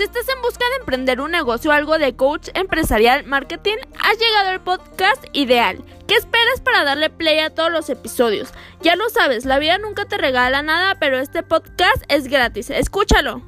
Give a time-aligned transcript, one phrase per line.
[0.00, 4.18] Si estás en busca de emprender un negocio o algo de coach empresarial marketing, has
[4.18, 5.84] llegado al podcast ideal.
[6.08, 8.48] ¿Qué esperas para darle play a todos los episodios?
[8.80, 12.70] Ya lo sabes, la vida nunca te regala nada, pero este podcast es gratis.
[12.70, 13.42] Escúchalo.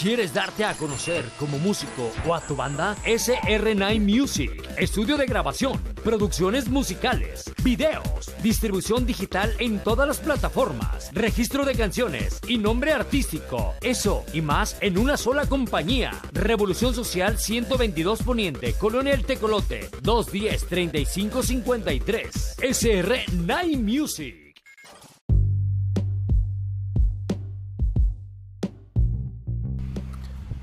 [0.00, 2.94] ¿Quieres darte a conocer como músico o a tu banda?
[3.04, 4.65] SR9 Music.
[4.78, 12.40] Estudio de grabación, producciones musicales, videos, distribución digital en todas las plataformas, registro de canciones
[12.46, 13.72] y nombre artístico.
[13.80, 16.12] Eso y más en una sola compañía.
[16.32, 22.56] Revolución Social 122 Poniente, Colonia Tecolote, 210 3553.
[22.58, 24.54] SR9 Music.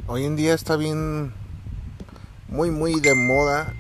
[0.06, 1.34] Hoy en día está bien,
[2.48, 3.74] muy, muy de moda,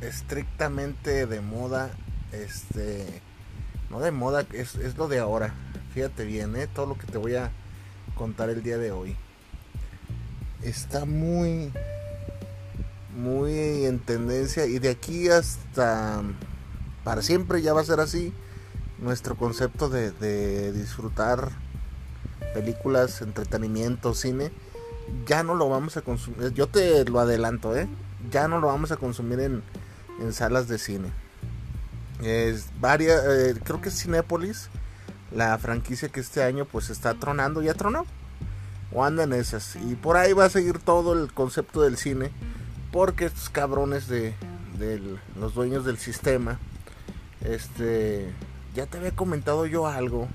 [0.00, 1.90] estrictamente de moda,
[2.32, 3.22] este,
[3.90, 5.54] no de moda, es, es lo de ahora.
[5.94, 6.66] Fíjate bien, ¿eh?
[6.66, 7.50] todo lo que te voy a
[8.14, 9.16] contar el día de hoy.
[10.62, 11.72] Está muy,
[13.16, 16.22] muy en tendencia y de aquí hasta
[17.04, 18.32] para siempre ya va a ser así
[18.98, 21.50] nuestro concepto de, disfrutar
[22.54, 24.50] películas, entretenimiento, cine
[25.26, 26.52] ya no lo vamos a consumir.
[26.52, 27.88] Yo te lo adelanto, ¿eh?
[28.30, 29.62] Ya no lo vamos a consumir en,
[30.20, 31.08] en salas de cine.
[32.22, 34.68] Es varias, eh, creo que es Cinépolis,
[35.32, 38.06] la franquicia que este año pues está tronando, ya tronó.
[38.92, 39.76] O anda en esas.
[39.76, 42.30] Y por ahí va a seguir todo el concepto del cine.
[42.90, 44.34] Porque estos cabrones de,
[44.78, 46.58] de los dueños del sistema.
[47.42, 48.32] Este.
[48.74, 50.28] Ya te había comentado yo algo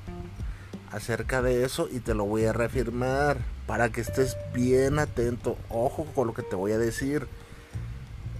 [0.92, 5.58] acerca de eso y te lo voy a reafirmar para que estés bien atento.
[5.70, 7.28] Ojo con lo que te voy a decir.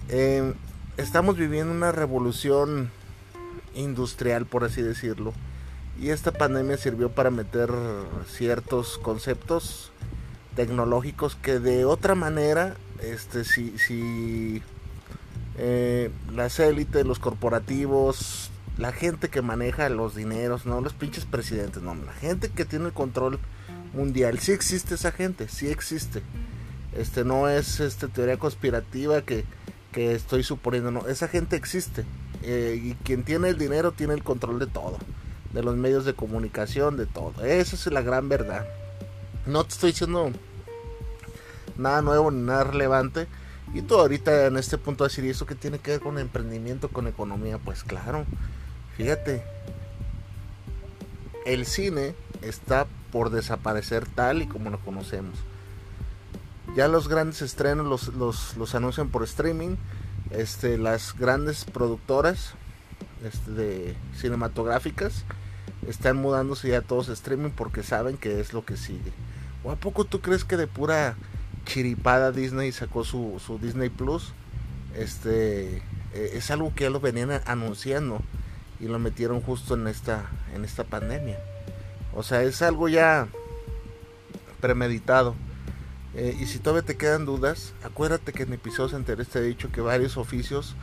[0.08, 0.54] Em,
[0.96, 2.90] estamos viviendo una revolución
[3.74, 5.32] industrial, por así decirlo.
[6.00, 7.70] Y esta pandemia sirvió para meter
[8.26, 9.92] ciertos conceptos
[10.56, 14.62] tecnológicos que de otra manera, este, si, si
[15.56, 21.82] eh, las élites, los corporativos, la gente que maneja los dineros, no los pinches presidentes,
[21.82, 23.38] no, la gente que tiene el control
[23.92, 24.38] mundial.
[24.40, 26.22] Sí existe esa gente, sí existe.
[26.92, 29.44] Este no es este teoría conspirativa que,
[29.94, 32.04] que estoy suponiendo, no, esa gente existe.
[32.42, 34.98] Eh, y quien tiene el dinero tiene el control de todo,
[35.52, 37.44] de los medios de comunicación, de todo.
[37.44, 38.66] Esa es la gran verdad.
[39.46, 40.32] No te estoy diciendo
[41.76, 43.28] nada nuevo ni nada relevante.
[43.72, 46.88] Y tú ahorita en este punto decir, ¿y eso que tiene que ver con emprendimiento,
[46.88, 47.58] con economía?
[47.58, 48.26] Pues claro,
[48.96, 49.44] fíjate,
[51.46, 55.38] el cine está por desaparecer tal y como lo conocemos.
[56.76, 59.76] Ya los grandes estrenos los, los, anuncian por streaming.
[60.30, 62.54] Este, las grandes productoras
[63.24, 65.24] este, cinematográficas
[65.86, 69.12] están mudándose ya todos a streaming porque saben que es lo que sigue.
[69.62, 71.16] ¿O a poco tú crees que de pura
[71.66, 74.32] chiripada Disney sacó su, su Disney Plus?
[74.96, 75.76] Este
[76.12, 78.20] eh, es algo que ya lo venían anunciando
[78.80, 81.38] y lo metieron justo en esta en esta pandemia.
[82.14, 83.28] O sea, es algo ya
[84.60, 85.34] premeditado.
[86.16, 89.72] Eh, y si todavía te quedan dudas, acuérdate que en episodios anteriores te he dicho
[89.72, 90.76] que varios oficios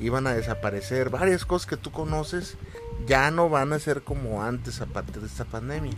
[0.00, 1.10] iban a desaparecer.
[1.10, 2.56] Varias cosas que tú conoces
[3.06, 5.92] ya no van a ser como antes a partir de esta pandemia.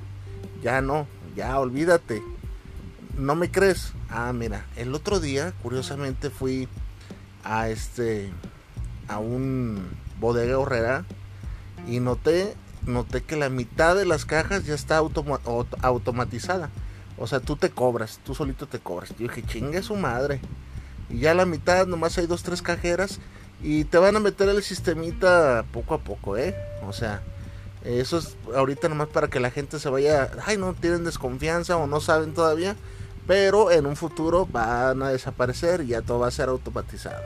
[0.62, 1.06] Ya no,
[1.36, 2.22] ya olvídate.
[3.16, 3.92] ¿No me crees?
[4.08, 6.68] Ah, mira, el otro día, curiosamente, fui
[7.44, 8.30] a este
[9.08, 9.88] a un
[10.20, 11.04] bodega horrera
[11.88, 12.54] y noté
[12.86, 16.70] noté que la mitad de las cajas ya está automatizada.
[17.20, 19.10] O sea, tú te cobras, tú solito te cobras.
[19.10, 20.40] Yo dije, chingue su madre.
[21.10, 23.20] Y ya la mitad, nomás hay dos, tres cajeras.
[23.62, 26.56] Y te van a meter el sistemita poco a poco, ¿eh?
[26.88, 27.22] O sea,
[27.84, 30.30] eso es ahorita nomás para que la gente se vaya.
[30.46, 32.74] Ay, no tienen desconfianza o no saben todavía.
[33.26, 37.22] Pero en un futuro van a desaparecer y ya todo va a ser automatizado.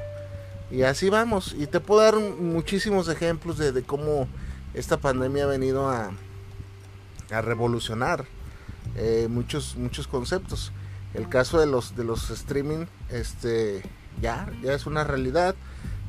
[0.72, 1.54] Y así vamos.
[1.56, 4.26] Y te puedo dar muchísimos ejemplos de, de cómo
[4.74, 6.10] esta pandemia ha venido a,
[7.30, 8.26] a revolucionar
[8.96, 10.72] eh, muchos, muchos conceptos.
[11.14, 13.82] El caso de los, de los streaming, este,
[14.20, 15.54] ya, ya es una realidad.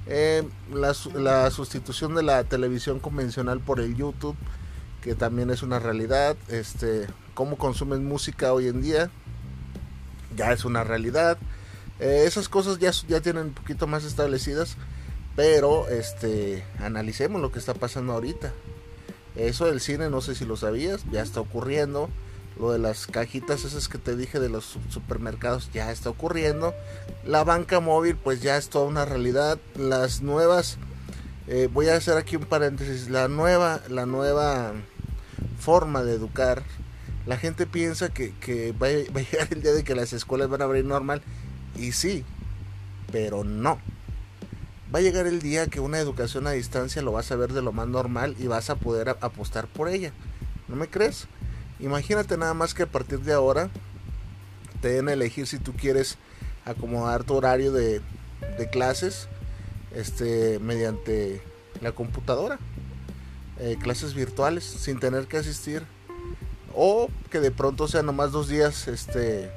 [0.07, 4.35] Eh, la, la, sustitución de la televisión convencional por el YouTube,
[5.01, 6.35] que también es una realidad.
[6.47, 9.09] Este, cómo consumen música hoy en día,
[10.35, 11.37] ya es una realidad.
[11.99, 14.77] Eh, esas cosas ya, ya tienen un poquito más establecidas.
[15.35, 18.53] Pero este analicemos lo que está pasando ahorita.
[19.35, 22.09] Eso del cine, no sé si lo sabías, ya está ocurriendo.
[22.59, 26.73] Lo de las cajitas esas que te dije de los supermercados ya está ocurriendo.
[27.25, 29.59] La banca móvil pues ya es toda una realidad.
[29.75, 30.77] Las nuevas
[31.47, 33.09] Eh, voy a hacer aquí un paréntesis.
[33.09, 34.73] La nueva, la nueva
[35.59, 36.63] forma de educar,
[37.25, 38.31] la gente piensa que,
[38.81, 41.21] va, a, llegar el día de que las escuelas van a abrir normal.
[41.75, 42.23] Y sí,
[43.11, 43.79] pero no.
[44.93, 47.61] Va a llegar el día que una educación a distancia lo vas a ver de
[47.61, 50.13] lo más normal y vas a poder apostar por ella.
[50.67, 51.27] ¿No me crees?
[51.79, 53.69] Imagínate nada más que a partir de ahora
[54.81, 56.17] te den elegir si tú quieres
[56.63, 58.01] acomodar tu horario de,
[58.71, 59.27] clases
[59.93, 61.41] este, mediante
[61.81, 62.59] la computadora.
[63.59, 65.83] Eh, clases virtuales sin tener que asistir.
[66.73, 69.49] O que de pronto sean nomás dos días este,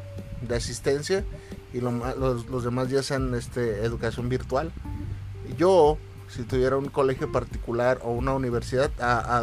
[0.42, 1.24] de asistencia
[1.72, 4.72] y lo, los, demás días sean este, educación virtual.
[5.56, 5.98] Yo,
[6.28, 8.90] si tuviera un colegio particular o una universidad,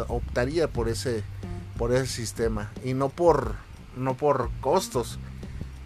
[0.08, 1.22] optaría por ese,
[1.78, 2.70] por ese sistema.
[2.84, 3.54] Y no por,
[3.96, 5.18] no por costos.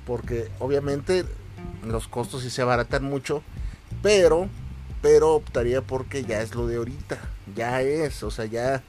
[0.06, 1.24] Porque obviamente
[1.86, 3.42] los costos sí se abaratan mucho.
[4.02, 4.48] Pero
[5.02, 7.18] pero optaría porque ya es lo de ahorita,
[7.56, 8.82] ya es, o sea, ya,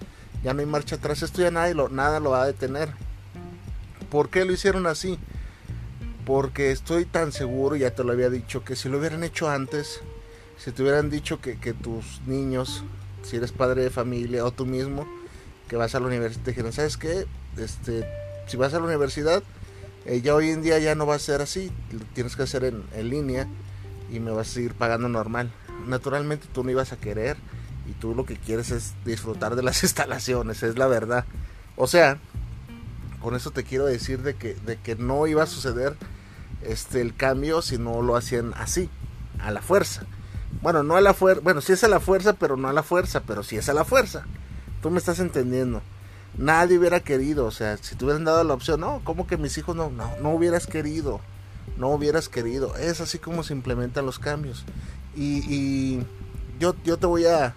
[0.43, 2.89] ya no hay marcha atrás, esto ya nadie lo, nada lo va a detener.
[4.09, 5.17] ¿Por qué lo hicieron así?
[6.25, 10.01] Porque estoy tan seguro, ya te lo había dicho, que si lo hubieran hecho antes,
[10.57, 12.83] si te hubieran dicho que, que tus niños,
[13.23, 15.07] si eres padre de familia o tú mismo,
[15.71, 17.25] que vas a la universidad, te dijeron, ¿sabes qué?
[17.55, 18.05] Este,
[18.45, 19.41] si vas a la universidad,
[20.03, 22.65] eh, ya hoy en día ya no va a ser así, lo tienes que hacer
[22.65, 23.47] en, línea
[24.11, 25.49] y me vas a seguir pagando normal
[25.87, 27.37] naturalmente tú no ibas a querer
[27.89, 31.23] y tú lo que quieres es disfrutar de las instalaciones, es la verdad.
[31.77, 32.19] O sea,
[33.21, 35.95] con eso te quiero decir de que, de que no iba a suceder
[36.63, 38.89] este, el cambio si no lo hacían así,
[39.39, 40.03] a la fuerza.
[40.61, 42.83] Bueno, no a la fuerza, bueno, sí es a la fuerza, pero no a la
[42.83, 44.25] fuerza, pero sí es a la fuerza.
[44.81, 45.81] Tú me estás entendiendo.
[46.37, 49.57] Nadie hubiera querido, o sea, si te hubieran dado la opción, no, ¿cómo que mis
[49.57, 49.89] hijos no?
[49.89, 51.19] No, no hubieras querido,
[51.77, 52.75] no hubieras querido.
[52.77, 54.65] Es así como se implementan los cambios.
[55.15, 55.99] Y,
[56.59, 57.55] yo, yo te voy a,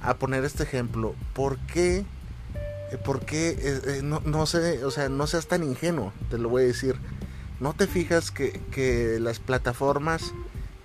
[0.00, 1.14] a, poner este ejemplo.
[1.32, 2.04] ¿Por qué?
[3.04, 3.50] ¿Por qué?
[3.50, 6.66] Eh, eh, no, no, sé, o sea, no seas tan ingenuo, te lo voy a
[6.66, 6.96] decir.
[7.60, 10.32] ¿No te fijas que, que las plataformas,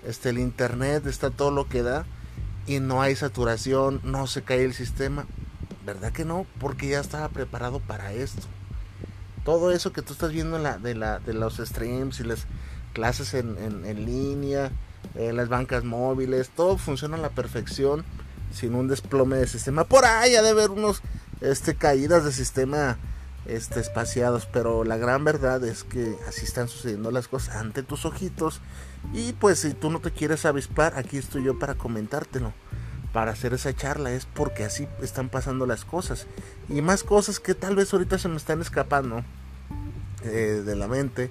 [0.06, 2.04] este, el internet, está todo lo que da
[2.66, 5.26] y no hay saturación, no se cae el sistema?
[5.84, 6.46] ¿Verdad que no?
[6.60, 8.46] Porque ya estaba preparado para esto.
[9.44, 12.46] Todo eso que tú estás viendo de, los streams y las
[12.94, 14.70] clases en línea,
[15.14, 18.04] eh, las bancas móviles, todo funciona a la perfección
[18.52, 19.84] sin un desplome de sistema.
[19.84, 21.02] Por ahí ha de haber unos
[21.40, 22.98] este, caídas de sistema
[23.46, 28.04] este, espaciados, pero la gran verdad es que así están sucediendo las cosas ante tus
[28.04, 28.60] ojitos.
[29.12, 32.52] Y pues si tú no te quieres avispar, aquí estoy yo para comentártelo,
[33.14, 36.26] para hacer esa charla, es porque así están pasando las cosas.
[36.68, 39.22] Y más cosas que tal vez ahorita se me están escapando
[40.24, 41.30] eh, de la mente,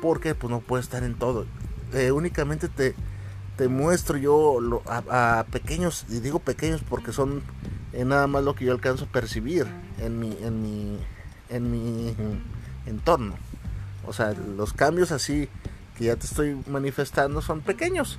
[0.00, 1.46] porque pues no puedo estar en todo
[1.92, 2.94] eh, únicamente te,
[3.56, 7.42] te muestro yo a, pequeños, y digo pequeños porque son
[7.92, 9.66] eh, nada más lo que yo alcanzo a percibir
[9.98, 10.98] en mi, en mi,
[11.48, 12.14] en mi
[12.86, 13.34] entorno.
[14.06, 15.48] O sea, los cambios así
[15.96, 18.18] que ya te estoy manifestando son pequeños.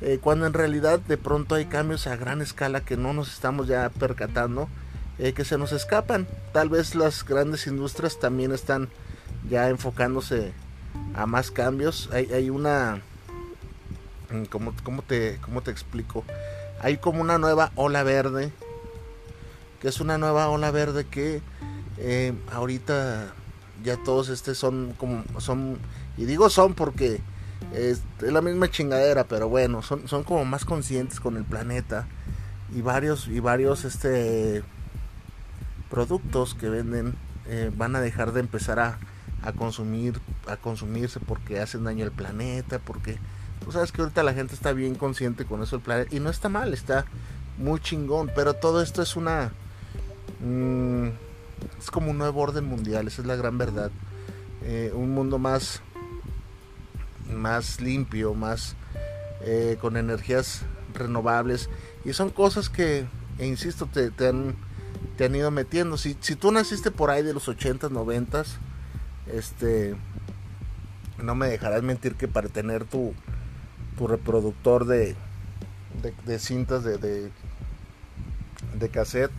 [0.00, 3.66] Eh, cuando en realidad de pronto hay cambios a gran escala que no nos estamos
[3.66, 4.68] ya percatando,
[5.18, 6.26] eh, que se nos escapan.
[6.52, 8.88] Tal vez las grandes industrias también están
[9.48, 10.52] ya enfocándose
[11.14, 12.08] a más cambios.
[12.12, 13.02] Hay, hay una
[14.30, 16.24] Mm, ¿Cómo, te, ¿Cómo te explico?
[16.80, 18.52] Hay como una nueva ola verde.
[19.80, 21.40] Que es una nueva ola verde que
[21.98, 23.32] eh, ahorita
[23.84, 25.78] ya todos este son como son
[26.16, 27.20] y digo son porque
[27.72, 32.06] es, la misma chingadera pero bueno son, son como más conscientes con el planeta
[32.74, 34.62] y varios y varios este
[35.90, 37.14] productos que venden
[37.46, 38.98] eh, van a dejar de empezar a,
[39.42, 43.18] a consumir a consumirse porque hacen daño al planeta porque
[43.68, 46.16] Tú sabes que ahorita la gente está bien consciente con eso del planeta.
[46.16, 47.04] Y no está mal, está
[47.58, 48.30] muy chingón.
[48.34, 49.52] Pero todo esto es una.
[50.40, 51.08] Mmm,
[51.78, 53.90] es como un nuevo orden mundial, esa es la gran verdad.
[54.62, 55.82] Eh, un mundo más.
[57.32, 58.76] Más limpio, más.
[59.42, 60.62] Eh, con energías
[60.94, 61.68] renovables.
[62.04, 63.06] Y son cosas que,
[63.38, 64.56] e insisto, te, han,
[65.16, 65.96] te han ido metiendo.
[65.96, 68.46] Si, si tú naciste por ahí de los 80s, 90s,
[69.32, 69.94] este.
[71.22, 73.12] No me dejarás mentir que para tener tu
[73.98, 75.16] tu reproductor de,
[76.02, 77.30] de, de cintas de, de,
[78.78, 79.32] de cassette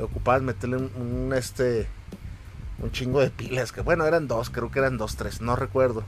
[0.00, 1.88] ocupabas meterle un, un, este
[2.78, 6.04] un chingo de pilas que bueno eran dos creo que eran dos tres no recuerdo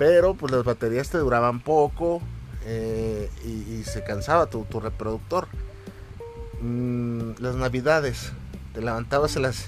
[0.00, 2.22] pero pues las baterías te duraban poco
[2.64, 5.46] eh, y, y, se cansaba tu, tu reproductor
[6.62, 8.32] mm, las navidades
[8.72, 9.66] te levantabas en las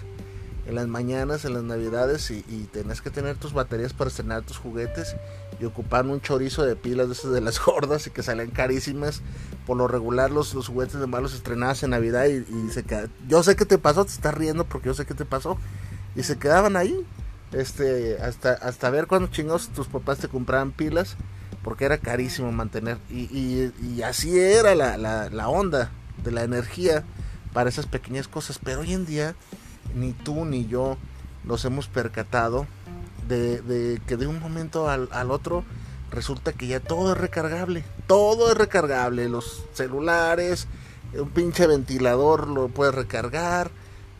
[0.67, 4.41] en las mañanas en las navidades y, y tenías que tener tus baterías para estrenar
[4.41, 5.17] tus juguetes
[5.61, 9.21] y ocupaban un chorizo de pilas de esas de las gordas y que salían carísimas.
[9.67, 13.11] Por lo regular los, los juguetes de malos estrenadas en Navidad y, se quedaban.
[13.29, 15.59] Yo sé qué te pasó, te estás riendo porque yo sé qué te pasó.
[16.17, 17.07] Y se quedaban ahí.
[17.52, 21.16] Este, hasta, hasta ver cuando chingados tus papás te compraban pilas.
[21.62, 22.99] Porque era carísimo mantener.
[23.09, 25.92] Y, y, así era la, la, la onda
[26.25, 27.04] de la energía
[27.52, 28.59] para esas pequeñas cosas.
[28.59, 29.37] Pero hoy en día
[29.94, 30.97] ni tú ni yo
[31.44, 32.66] nos hemos percatado
[33.28, 35.64] de, que de un momento al, otro
[36.11, 37.85] resulta que ya todo es recargable.
[38.06, 39.28] Todo es recargable.
[39.28, 40.66] Los celulares,
[41.14, 43.71] un pinche ventilador lo puedes recargar.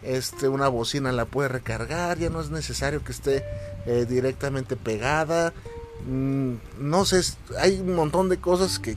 [0.03, 2.19] Este, una bocina la puedes recargar.
[2.19, 3.45] Ya no es necesario que esté
[3.87, 5.53] eh, directamente pegada.
[6.07, 7.21] Mm, no sé,
[7.59, 8.97] hay un montón de cosas que,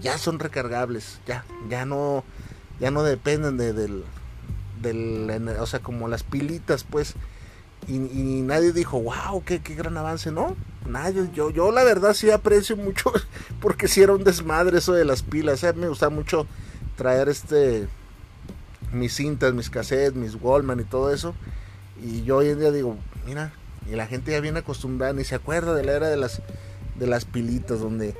[0.00, 1.20] ya son recargables.
[1.26, 2.24] Ya, ya no,
[2.80, 4.04] ya no dependen de, del,
[5.58, 7.14] o sea, como las pilitas, pues
[7.88, 10.54] y, nadie dijo, wow, qué, qué, gran avance, ¿no?
[10.86, 13.12] Nadie, yo, yo la verdad sí aprecio mucho,
[13.60, 16.46] porque si era un desmadre eso de las pilas, me gusta mucho
[16.96, 17.88] traer este
[18.92, 21.34] mis cintas, mis cassettes, mis Wallman y todo eso,
[22.02, 22.96] y yo hoy en día digo,
[23.26, 23.52] mira,
[23.90, 26.42] y la gente ya viene acostumbrada, ni se acuerda de la era de las,
[26.98, 28.14] de las pilitas, donde,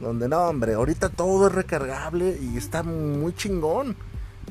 [0.00, 3.96] donde no, hombre, ahorita todo es recargable y está muy chingón.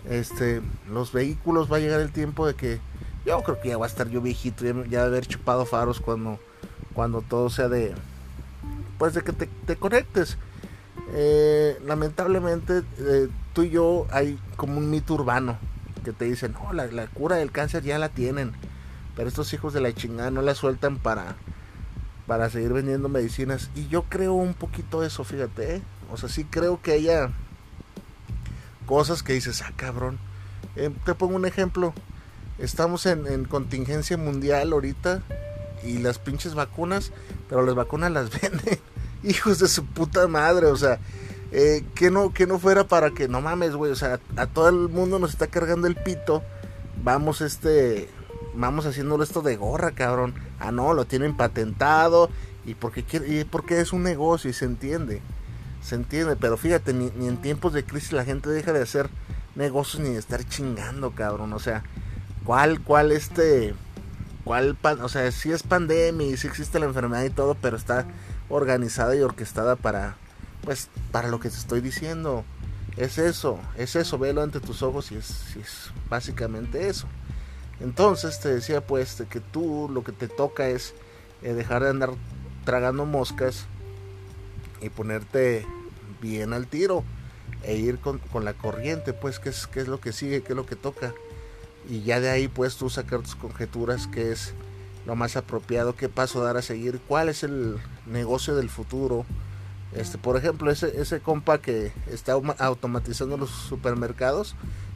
[0.10, 2.80] Este, los vehículos va a llegar el tiempo de que
[3.26, 6.40] yo creo que ya va a estar yo viejito, ya, de haber chupado faros cuando,
[6.94, 7.94] cuando todo sea de.
[8.98, 10.38] Pues de que te, conectes.
[11.12, 15.58] Eh, lamentablemente, eh, tú y yo hay como un mito urbano
[16.04, 18.54] que te dicen, no, la, cura del cáncer ya la tienen.
[19.16, 21.36] Pero estos hijos de la chingada no la sueltan para,
[22.26, 23.70] para seguir vendiendo medicinas.
[23.76, 25.76] Y yo creo un poquito eso, fíjate.
[25.76, 25.82] ¿eh?
[26.12, 27.32] O sea, sí creo que haya
[28.86, 30.20] cosas que dices, ah, cabrón.
[30.76, 31.94] te pongo un ejemplo
[32.58, 35.22] estamos en, contingencia mundial ahorita
[35.84, 37.12] y las pinches vacunas,
[37.50, 38.80] pero las vacunas las venden.
[39.24, 41.00] Hijos de su puta madre, o sea,
[41.52, 44.70] eh, que no que no fuera para que no mames, güey, o sea, a todo
[44.70, 46.44] el mundo nos está cargando el pito.
[47.04, 48.10] Vamos este
[48.56, 50.34] vamos haciéndolo esto de gorra, cabrón.
[50.60, 52.30] Ah, no, lo tienen patentado
[52.66, 55.22] y porque y porque es un negocio y se entiende.
[55.82, 59.10] Se entiende, pero fíjate, ni, ni en tiempos de crisis la gente deja de hacer
[59.56, 61.84] negocios ni de estar chingando, cabrón, o sea,
[62.44, 63.76] cuál, cuál este,
[64.44, 68.06] cuál, o sea, sí es pandemia y sí existe la enfermedad y todo, pero está
[68.50, 70.16] organizada y orquestada para,
[70.64, 72.44] pues, para lo que te estoy diciendo.
[72.98, 77.08] Es eso, es eso, velo ante tus ojos y es, básicamente eso.
[77.80, 80.94] Entonces te decía pues que tú lo que te toca es
[81.42, 82.12] eh, dejar de andar
[82.66, 83.66] tragando moscas
[84.80, 85.66] y ponerte
[86.22, 87.04] bien al tiro
[87.64, 90.54] e ir con, con la corriente, pues, ¿qué es, qué es lo que sigue, qué
[90.54, 91.14] es lo que toca
[91.90, 94.54] y ya de ahí puedes tú sacar tus conjeturas qué es
[95.06, 99.26] lo más apropiado, qué paso dar a seguir, cuál es el negocio del futuro.
[99.94, 104.56] Este, por ejemplo, ese, ese compa que está automatizando los supermercados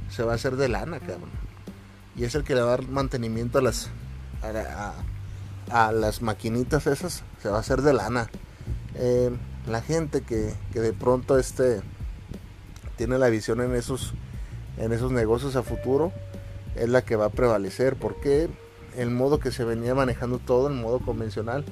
[0.09, 1.29] se va a hacer de lana, cabrón.
[2.15, 3.89] Y es el que le va a dar mantenimiento a las
[5.69, 8.29] a, las maquinitas esas, se va a hacer de lana.
[8.95, 9.31] Eh,
[9.67, 11.81] la gente que, que de pronto este
[12.95, 14.13] tiene la visión en esos
[14.77, 16.11] en esos negocios a futuro
[16.75, 18.49] es la que va a prevalecer porque
[18.97, 21.63] el modo que se venía manejando todo, el modo convencional,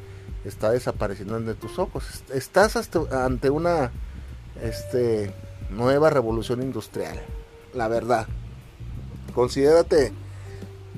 [0.45, 2.23] está desapareciendo de tus ojos.
[2.33, 2.75] Estás
[3.11, 3.91] ante una
[4.61, 5.33] este,
[5.69, 7.19] nueva revolución industrial,
[7.73, 8.27] la verdad.
[9.33, 10.13] Considérate,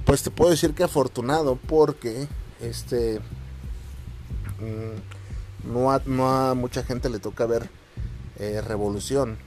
[0.05, 2.27] pues te puedo decir que afortunado porque
[2.59, 3.19] este
[4.59, 7.69] mm, no a, no a mucha gente le toca ver
[8.39, 9.37] eh, revolución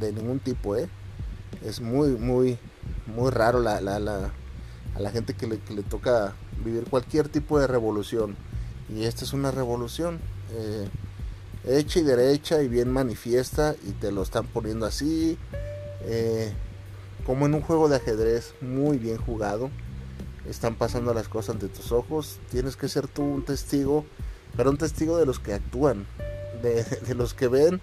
[0.00, 0.88] de ningún tipo, ¿eh?
[1.64, 2.58] Es muy, muy,
[3.06, 4.32] muy raro la, la, la,
[4.96, 6.34] a la gente que le, toca
[6.64, 8.34] vivir cualquier tipo de revolución.
[8.88, 10.20] Y esta es una revolución
[10.52, 10.88] eh,
[11.66, 15.36] hecha y derecha y bien manifiesta y te lo están poniendo así.
[16.02, 16.52] Eh,
[17.26, 19.70] como en un juego de ajedrez muy bien jugado.
[20.48, 22.38] Están pasando las cosas ante tus ojos.
[22.50, 24.06] Tienes que ser tú un testigo,
[24.56, 26.06] pero un testigo de los que actúan,
[26.62, 27.80] de, de los que ven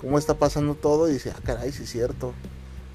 [0.00, 2.34] cómo está pasando todo y dice, ah, caray, sí es cierto.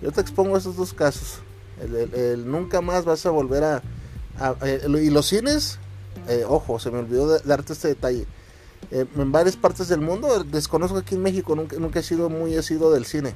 [0.02, 1.40] Yo te expongo esos dos casos.
[1.82, 3.84] El, nunca más vas a volver a...
[4.64, 5.80] Eh, y los cines,
[6.28, 8.26] eh, ojo, se me olvidó darte este detalle.
[8.92, 12.56] Eh, en varias partes del mundo, desconozco aquí en México, nunca, nunca he sido muy
[12.56, 13.36] asido del cine.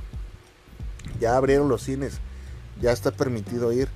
[1.20, 2.20] Ya abrieron los cines,
[2.82, 3.90] ya está permitido ir.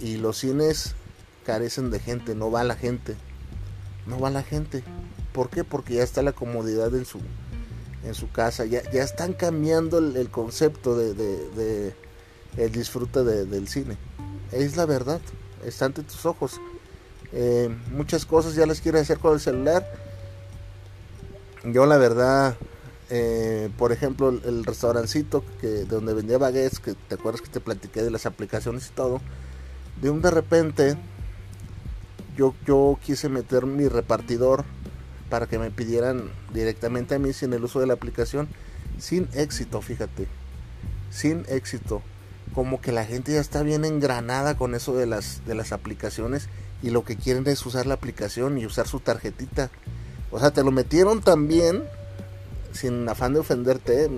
[0.00, 0.94] Y los cines
[1.46, 3.16] carecen de gente, no va la gente.
[4.06, 4.82] No va la gente.
[5.32, 5.64] ¿Por qué?
[5.64, 7.20] Porque ya está la comodidad en su,
[8.04, 8.64] en su casa.
[8.64, 11.94] Ya, ya están cambiando el, concepto de,
[12.56, 13.96] el disfrute del cine.
[14.50, 15.20] Es la verdad,
[15.64, 16.60] está ante tus ojos.
[17.32, 19.86] Eh, muchas cosas ya las quieres hacer con el celular.
[21.64, 22.56] yo la verdad,
[23.08, 27.60] eh, por ejemplo, el, restaurancito que, de donde vendía baguettes, que te acuerdas que te
[27.60, 29.20] platiqué de las aplicaciones y todo,
[30.00, 30.96] de un de repente
[32.36, 34.64] yo, yo quise meter mi repartidor
[35.30, 38.48] para que me pidieran directamente a mí sin el uso de la aplicación,
[38.98, 40.26] sin éxito, fíjate,
[41.10, 42.02] sin éxito.
[42.54, 46.48] Como que la gente ya está bien engranada con eso de las, de las aplicaciones
[46.82, 49.70] y lo que quieren es usar la aplicación y usar su tarjetita.
[50.30, 51.84] O sea, te lo metieron también,
[52.72, 54.10] sin afán de ofenderte,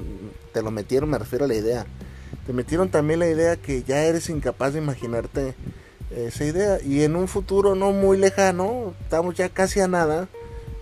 [0.52, 1.86] te lo metieron, me refiero a la idea.
[2.46, 5.54] Te metieron también la idea que ya eres incapaz de imaginarte
[6.10, 6.78] esa idea.
[6.82, 10.28] Y en un futuro no muy lejano, estamos ya casi a nada,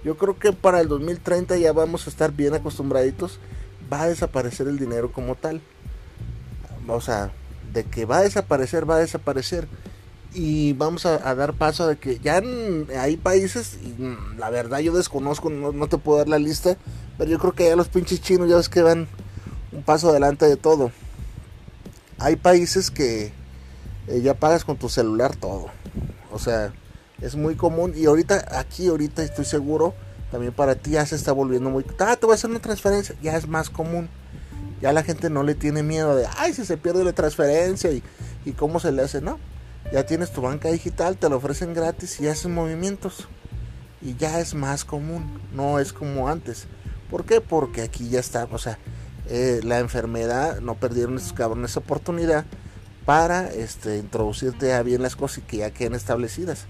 [0.05, 3.39] yo creo que para el 2030 ya vamos a estar bien acostumbraditos.
[3.93, 5.61] Va a desaparecer el dinero como tal.
[6.89, 7.31] O sea,
[7.73, 9.69] de que va a desaparecer, va a desaparecer.
[10.35, 12.43] Y vamos a, dar paso de que ya
[12.99, 16.77] hay países, y mm, la verdad yo desconozco, no, te puedo dar la lista,
[17.19, 19.09] pero yo creo que ya los pinches chinos ya ves que van
[19.73, 20.91] un paso adelante de todo.
[22.19, 23.33] Hay países que
[24.07, 25.67] eh, ya pagas con tu celular todo.
[26.31, 26.73] O sea,
[27.23, 29.95] es muy común y ahorita aquí ahorita estoy seguro
[30.31, 33.15] también para ti ya se está volviendo muy ah te voy a hacer una transferencia
[33.23, 34.09] ya es más común
[34.83, 38.03] ya la gente no le tiene miedo de ay si se pierde la transferencia y,
[38.45, 39.39] y cómo se le hace no
[39.93, 43.29] ya tienes tu banca digital te lo ofrecen gratis y haces movimientos
[44.03, 46.67] y ya es más común no es como antes
[47.11, 47.41] ¿por qué?
[47.41, 48.79] porque aquí ya está o sea
[49.29, 52.45] eh, la enfermedad no perdieron estos cabrones oportunidad
[53.07, 56.67] para este, introducirte a bien las cosas y que ya queden establecidas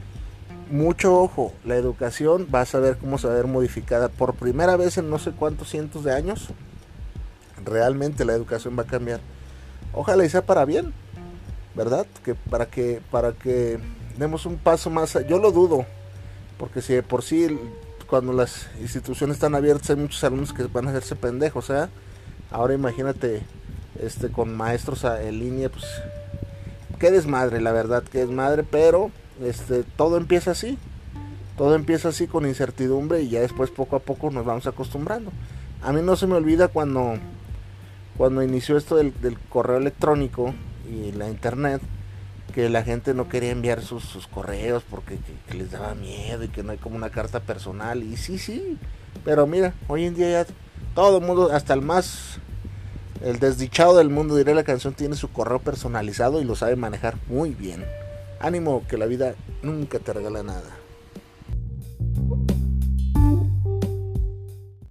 [0.72, 4.76] mucho ojo, la educación vas a ver cómo se va a ver modificada por primera
[4.76, 6.48] vez en no sé cuántos cientos de años.
[7.64, 9.20] Realmente la educación va a cambiar.
[9.92, 10.92] Ojalá y sea para bien,
[11.74, 12.06] ¿verdad?
[12.24, 13.78] Que para que para que
[14.18, 15.84] demos un paso más, yo lo dudo,
[16.58, 17.58] porque si de por sí
[18.06, 21.88] cuando las instituciones están abiertas hay muchos alumnos que van a hacerse pendejos, sea,
[22.50, 23.42] ahora imagínate
[24.00, 25.84] este con maestros en línea, pues
[26.98, 29.10] qué desmadre, la verdad, qué desmadre, pero
[29.42, 30.78] este, todo empieza así.
[31.56, 35.30] Todo empieza así con incertidumbre y ya después poco a poco nos vamos acostumbrando.
[35.82, 37.14] A mí no se me olvida cuando,
[38.16, 39.12] cuando inició esto del,
[39.48, 40.54] correo electrónico
[40.90, 41.80] y la internet,
[42.54, 45.18] que la gente no quería enviar sus, correos porque
[45.56, 48.02] les daba miedo y que no hay como una carta personal.
[48.02, 48.78] Y sí, sí,
[49.24, 50.46] pero mira, hoy en día ya
[50.94, 52.38] todo el mundo, hasta el más,
[53.22, 57.16] el desdichado del mundo, diré la canción, tiene su correo personalizado y lo sabe manejar
[57.28, 57.84] muy bien.
[58.40, 60.82] Ánimo que la vida nunca te regala nada.